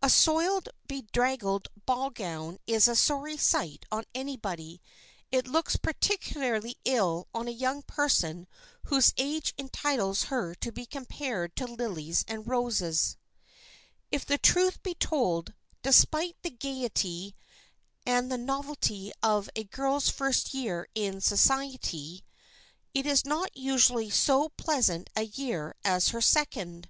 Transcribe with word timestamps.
A 0.00 0.08
soiled, 0.08 0.70
bedraggled 0.88 1.68
ball 1.84 2.08
gown 2.08 2.56
is 2.66 2.88
a 2.88 2.96
sorry 2.96 3.36
sight 3.36 3.84
on 3.92 4.04
anybody. 4.14 4.80
It 5.30 5.46
looks 5.46 5.76
particularly 5.76 6.78
ill 6.86 7.28
on 7.34 7.46
a 7.46 7.50
young 7.50 7.82
person 7.82 8.46
whose 8.84 9.12
age 9.18 9.52
entitles 9.58 10.22
her 10.32 10.54
to 10.54 10.72
be 10.72 10.86
compared 10.86 11.54
to 11.56 11.66
lilies 11.66 12.24
and 12.26 12.48
roses. 12.48 13.18
[Sidenote: 13.20 13.20
THE 13.20 13.48
SECOND 13.50 13.92
SEASON] 13.92 14.08
If 14.12 14.24
the 14.26 14.38
truth 14.38 14.82
be 14.82 14.94
told, 14.94 15.54
despite 15.82 16.36
the 16.40 16.50
gaiety 16.52 17.36
and 18.06 18.32
the 18.32 18.38
novelty 18.38 19.12
of 19.22 19.50
a 19.54 19.64
girl's 19.64 20.08
first 20.08 20.54
year 20.54 20.88
in 20.94 21.20
society, 21.20 22.24
it 22.94 23.04
is 23.04 23.26
not 23.26 23.54
usually 23.54 24.08
so 24.08 24.48
pleasant 24.56 25.10
a 25.14 25.24
year 25.24 25.74
as 25.84 26.08
her 26.08 26.22
second. 26.22 26.88